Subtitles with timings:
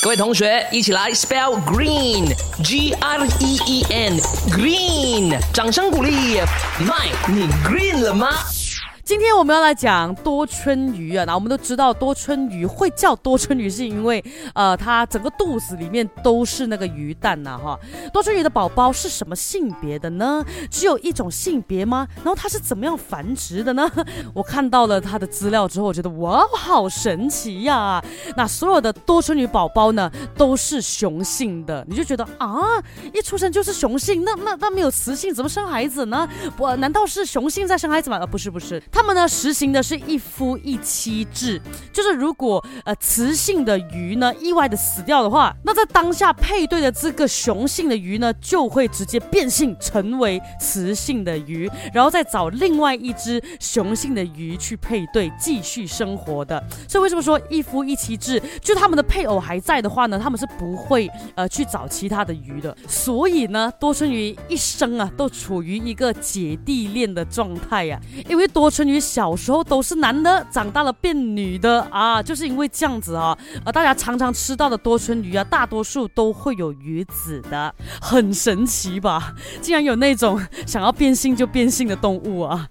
[0.00, 6.40] 各位同学，一起来 spell green，G R E E N，green，掌声鼓励。
[6.78, 8.28] 麦，你 green 了吗？
[9.08, 17.80] 今天我们要来讲多春鱼啊，那我们都知道多春鱼会叫多春鱼，是因为呃，它整个肚子里面都是那个鱼蛋呐，哈。
[18.12, 20.44] 多春鱼的宝宝是什么性别的呢？
[20.70, 22.06] 只有一种性别吗？
[22.16, 23.90] 然后它是怎么样繁殖的呢？
[24.34, 28.04] 我看到了它的资料之后，我觉得哇，好神奇呀！
[28.36, 32.60] 那所有的多春鱼宝宝呢，都是雄性的，你就觉得啊，
[33.14, 36.28] 一出生就是雄性，那那那没有雌性怎么生孩子呢？
[36.58, 38.18] 不，难道是雄性在生孩子吗？
[38.18, 38.78] 呃，不是，不是。
[38.98, 41.62] 他们呢实行的是一夫一妻制，
[41.92, 56.60] 就是如果呃雌性的鱼呢意外的死掉的话，那在当下配对的这个雄性的鱼呢就会直接变性成为雌性的鱼，然后再找另外一只雄性的鱼去配对继续生活的。
[56.88, 58.42] 所以为什么说一夫一妻制？
[58.60, 62.76] 就他们的配偶还在的话呢，他们是不会呃去找其他的鱼的。
[62.88, 68.87] 所以呢，多春鱼一生啊都处于一个姐弟恋的状态呀，因为多春。
[68.88, 79.34] 鱼小时候都是男的，长大了变女的啊，就是因为这样子啊，而，大家常常吃到的多春鱼啊，大多数都会有鱼籽的，很神奇吧？
[79.60, 82.66] 竟然有那种想要变性就变性的动物啊！